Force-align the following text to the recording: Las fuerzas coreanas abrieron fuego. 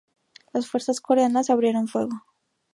Las 0.51 0.67
fuerzas 0.67 0.99
coreanas 0.99 1.51
abrieron 1.51 1.87
fuego. 1.87 2.23